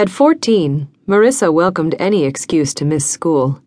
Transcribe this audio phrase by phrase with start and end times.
[0.00, 3.60] At 14, Marisa welcomed any excuse to miss school.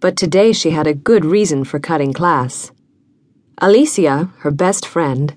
[0.00, 2.72] But today she had a good reason for cutting class.
[3.62, 5.34] Alicia, her best friend,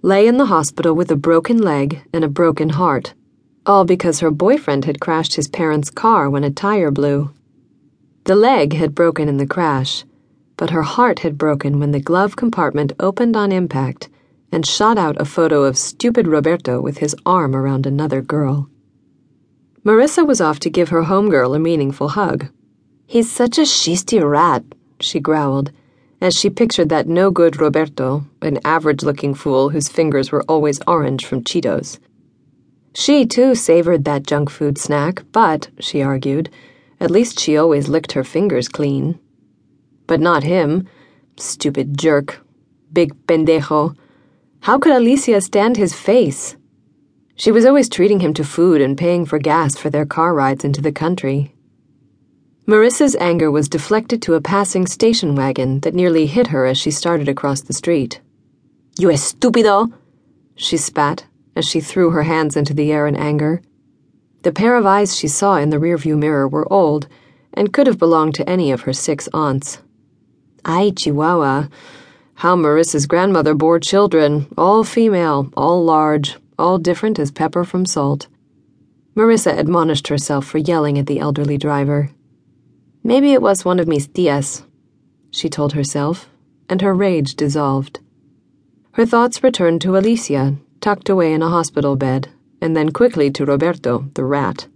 [0.00, 3.12] lay in the hospital with a broken leg and a broken heart,
[3.66, 7.34] all because her boyfriend had crashed his parents' car when a tire blew.
[8.24, 10.06] The leg had broken in the crash,
[10.56, 14.08] but her heart had broken when the glove compartment opened on impact
[14.50, 18.70] and shot out a photo of stupid Roberto with his arm around another girl.
[19.88, 22.48] Marisa was off to give her homegirl a meaningful hug.
[23.06, 24.62] He's such a shisty rat,
[25.00, 25.72] she growled,
[26.20, 30.78] as she pictured that no good Roberto, an average looking fool whose fingers were always
[30.86, 31.98] orange from Cheetos.
[32.94, 36.50] She, too, savored that junk food snack, but, she argued,
[37.00, 39.18] at least she always licked her fingers clean.
[40.06, 40.86] But not him.
[41.38, 42.44] Stupid jerk.
[42.92, 43.96] Big pendejo.
[44.60, 46.57] How could Alicia stand his face?
[47.38, 50.64] She was always treating him to food and paying for gas for their car rides
[50.64, 51.54] into the country.
[52.66, 56.90] Marisa's anger was deflected to a passing station wagon that nearly hit her as she
[56.90, 58.20] started across the street.
[58.98, 59.92] You estúpido!
[60.56, 63.62] She spat as she threw her hands into the air in anger.
[64.42, 67.06] The pair of eyes she saw in the rearview mirror were old
[67.54, 69.78] and could have belonged to any of her six aunts.
[70.64, 71.68] Ay, Chihuahua.
[72.34, 78.28] How Marisa's grandmother bore children, all female, all large, all different as pepper from salt.
[79.14, 82.10] Marisa admonished herself for yelling at the elderly driver.
[83.02, 84.64] Maybe it was one of mis tias,
[85.30, 86.28] she told herself,
[86.68, 88.00] and her rage dissolved.
[88.92, 92.28] Her thoughts returned to Alicia, tucked away in a hospital bed,
[92.60, 94.66] and then quickly to Roberto, the rat.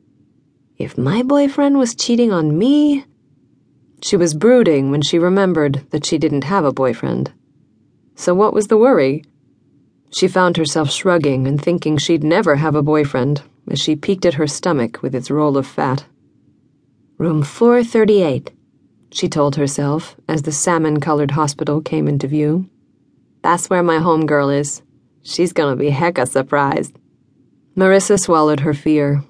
[0.79, 3.05] If my boyfriend was cheating on me.
[4.03, 7.33] She was brooding when she remembered that she didn't have a boyfriend.
[8.17, 9.25] So what was the worry?
[10.13, 14.35] She found herself shrugging and thinking she'd never have a boyfriend as she peeked at
[14.35, 16.05] her stomach with its roll of fat.
[17.19, 18.51] Room 438,
[19.11, 22.69] she told herself as the salmon colored hospital came into view.
[23.43, 24.83] That's where my homegirl is.
[25.23, 26.99] She's gonna be hecka surprised.
[27.77, 29.25] Marisa swallowed her fear.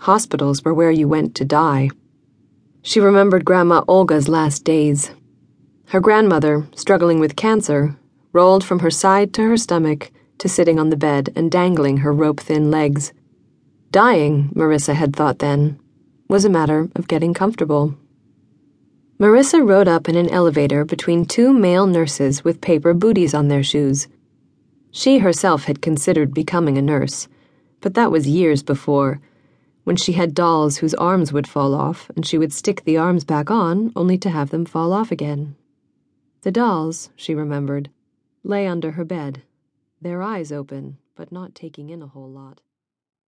[0.00, 1.90] Hospitals were where you went to die.
[2.82, 5.10] She remembered Grandma Olga's last days.
[5.88, 7.96] Her grandmother, struggling with cancer,
[8.32, 12.12] rolled from her side to her stomach to sitting on the bed and dangling her
[12.12, 13.12] rope thin legs.
[13.90, 15.78] Dying, Marisa had thought then,
[16.28, 17.96] was a matter of getting comfortable.
[19.18, 23.64] Marisa rode up in an elevator between two male nurses with paper booties on their
[23.64, 24.06] shoes.
[24.90, 27.28] She herself had considered becoming a nurse,
[27.80, 29.20] but that was years before,
[29.84, 33.24] when she had dolls whose arms would fall off and she would stick the arms
[33.24, 35.56] back on only to have them fall off again.
[36.42, 37.90] The dolls, she remembered,
[38.42, 39.42] lay under her bed,
[40.00, 42.60] their eyes open, but not taking in a whole lot.